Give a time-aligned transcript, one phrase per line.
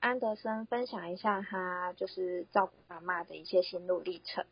[0.00, 4.44] 安德森分享一下他就是照顾阿妈的一些心路历程。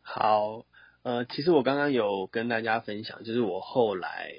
[0.00, 0.66] 好，
[1.02, 4.32] 呃，其实我刚刚有跟大家分享，就是我后来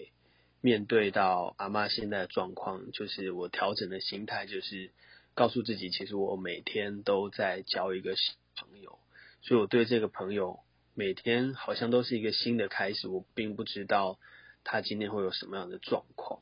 [0.62, 4.92] 面对到阿妈现在的状况，就是我调整的心态，就是
[5.34, 9.00] 告诉自己，其实我每天都在交一个新朋友，
[9.42, 10.60] 所以我对这个朋友
[10.94, 14.20] 每天好像都是一个新的开始，我并不知道
[14.64, 16.42] 他今天会有什么样的状况。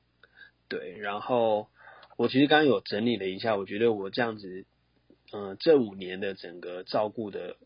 [0.67, 1.69] 对，然后
[2.17, 4.65] 我其实刚刚有整理了一下，我觉得我这样子，
[5.31, 7.57] 嗯，这五年的整个照顾的。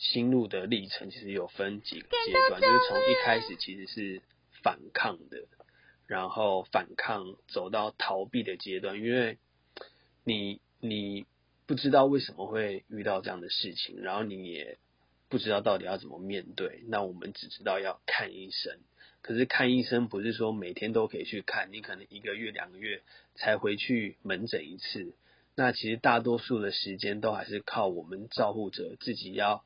[0.00, 4.22] 心路的历程其实有分几个阶段，就是从一开始其实是
[4.62, 5.48] 反抗的，
[6.06, 9.38] 然后反抗走到逃避的阶段，因为
[10.22, 11.26] 你你
[11.66, 14.78] 不知道为什么会遇到这样的事情，然后你也
[15.28, 16.84] 不知道到底要怎么面对。
[16.86, 18.78] 那我们只知道要看医生，
[19.22, 23.02] 可是看医生不是说每天都可以去看，你可能一个月两个月
[23.34, 25.14] 才回去门诊一次。
[25.54, 29.64] 那其实大多数的时间都还是靠我们照护者自己要。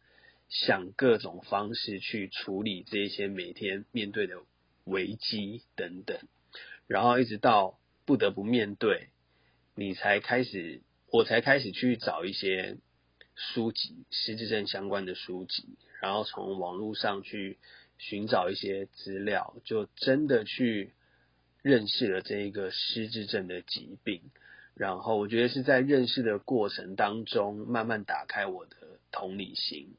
[0.67, 4.35] 想各种方式去处理这些每天面对的
[4.85, 6.19] 危机等等，
[6.87, 9.09] 然后一直到不得不面对，
[9.75, 12.77] 你才开始，我才开始去找一些
[13.35, 17.59] 书籍，失智症相关的书籍，然后从网络上去
[18.03, 20.93] 寻找一些资料，就真的去
[21.63, 24.31] 认识了这一个失智症的疾病。
[24.75, 28.77] 然后我觉得是在认识的过程当中，慢慢打开我的
[29.13, 29.95] 同理心。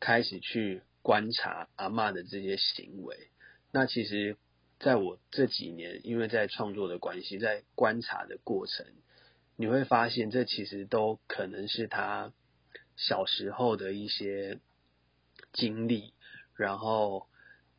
[0.00, 3.16] 开始去观察阿妈的这些行为，
[3.72, 4.36] 那其实
[4.78, 8.84] 在我这几年，因为在创作的关系，在观察的过程，
[9.56, 12.34] 你会发现这其实都可能是他
[12.96, 14.58] 小时候的一些
[15.54, 16.12] 经历，
[16.56, 17.26] 然后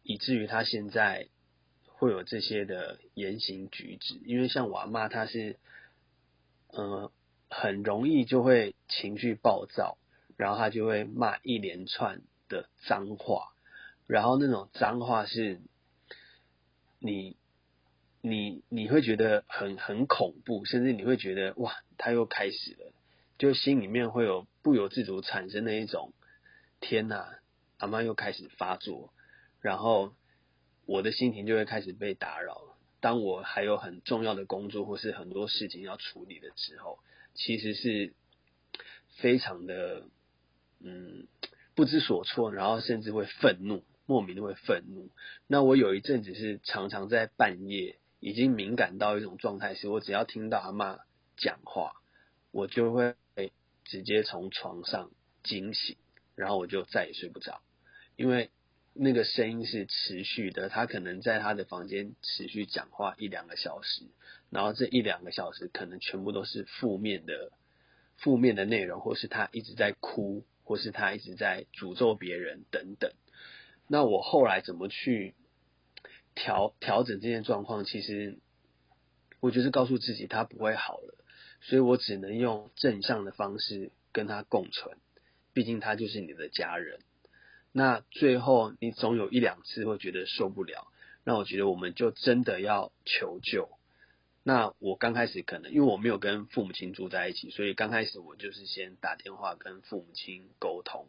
[0.03, 1.27] 以至于他现在
[1.87, 4.15] 会有这些的言行举止。
[4.25, 5.57] 因为像我阿妈，她是
[6.69, 7.11] 嗯
[7.49, 9.97] 很容易就会情绪暴躁。
[10.37, 13.53] 然后他就会骂一连串的脏话，
[14.05, 15.61] 然后那种脏话是，
[16.99, 17.37] 你
[18.19, 22.91] 你你会觉得很很恐怖，甚至你会觉得哇，他又开始了，
[23.37, 26.11] 就心里面会有不由自主产生的一种
[26.81, 27.39] 天哪，
[27.77, 29.13] 阿妈又开始发作，
[29.61, 30.13] 然后
[30.85, 32.61] 我的心情就会开始被打扰。
[32.99, 36.99] 当我还有很重要的工作或是很多事情要处理的时候，
[37.33, 38.13] 其实是
[39.17, 40.07] 非常的。
[40.87, 41.27] 嗯，
[41.73, 45.09] 不知所措，然后甚至会愤怒，莫名的会愤怒。
[45.47, 50.99] 那我有一阵子是常常在半夜，已经敏感到一种状态，是我只要听到阿妈
[51.37, 51.93] 讲话，
[52.51, 53.15] 我就会
[53.83, 55.09] 直接从床上
[55.43, 55.95] 惊醒，
[56.35, 57.61] 然后我就再也睡不着，
[58.15, 58.49] 因为
[58.93, 64.03] 那个声音是持续的，他可能在他的房间持续讲话一两个小时，
[64.49, 67.51] 然后这一两个小时可能全部都是负面的、
[68.17, 70.45] 负面的内容，或是他一直在哭。
[70.67, 73.13] 或是他一直在诅咒别人等等，
[73.87, 75.35] 那我后来怎么去
[76.33, 77.85] 调调整这件状况？
[77.85, 78.39] 其实
[79.41, 81.23] 我就是告诉自己他不会好了，
[81.61, 84.97] 所以我只能用正向的方式跟他共存。
[85.55, 86.99] 毕竟他就是你的家人。
[87.71, 90.87] 那最后你总有一两次会觉得受不了，
[91.23, 93.69] 那我觉得我们就真的要求救。
[94.43, 101.07] 那我刚开始可能因为我没有跟父母亲住在一起，所以刚开始我就是先打电话跟父母亲沟通。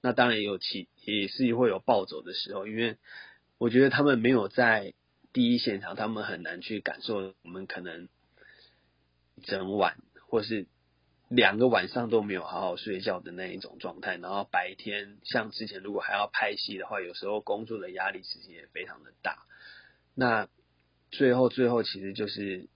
[0.00, 2.96] 那当然也有其也是会有暴走的时候，因为
[3.58, 4.94] 我觉得他们没有在
[5.32, 8.08] 第一现场，他们很难去感受我们可能
[9.44, 9.98] 整晚
[10.28, 10.66] 或是
[11.30, 14.16] 两个晚上都没有好好睡觉的那一种状态。
[14.16, 19.46] 然后白天像之前如果还要拍戏的话，有时候工作的压力其实也非常的大。
[20.16, 20.48] 那
[21.12, 22.68] 最后，最后其实就是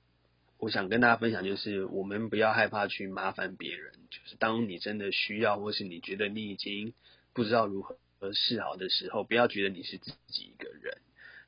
[0.58, 3.92] 我想跟大家分享，就是我们不要害怕去麻烦别人。
[4.08, 6.94] 就是当你真的需要，或是你觉得你已经
[7.32, 7.98] 不知道如何
[8.32, 10.98] 是好的时候，不要觉得你是自己一个人。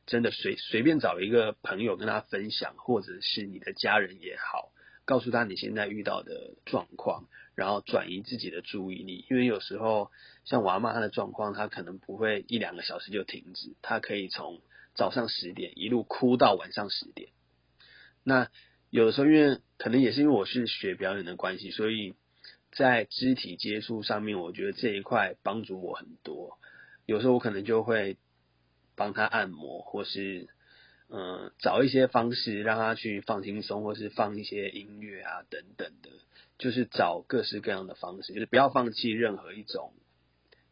[0.06, 4.71] 真的随随便找一个朋友跟他分享，或者是你的家人也好，
[5.06, 7.25] 告诉他你现在遇到的状况，
[7.55, 9.25] 然后转移自己的注意力。
[9.31, 10.11] 因为有时候
[10.44, 14.61] 像娃妈她的状况，她可能不会一两个小时就停止，她可以从。
[14.99, 17.29] 早上十点一路哭到晚上十点，
[18.25, 18.49] 那
[18.88, 22.14] 有的时候因为可能也是因为我是学表演的关系，所以
[22.73, 26.58] 在肢体接触上面，我觉得这一块帮助我很多。
[27.05, 28.17] 有时候我可能就会
[28.94, 30.49] 帮他按摩，或是
[31.08, 36.11] 嗯找一些方式让他去放轻松，或是放一些音乐啊等等的，
[36.58, 39.93] 就是找各式各样的方式，就是不要放弃任何一种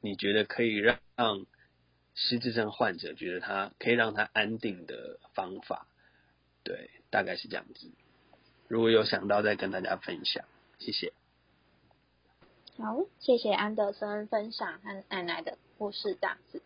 [0.00, 1.46] 你觉得可以让让。
[2.16, 5.88] 失智症患者觉得他可以让他安定的方法，
[6.62, 7.90] 对，大概是这样子。
[8.68, 10.44] 如果有想到再跟大家分享，
[10.78, 11.12] 谢谢。
[12.78, 16.62] 好，谢谢安德森分享和奶奶的故事，这样子。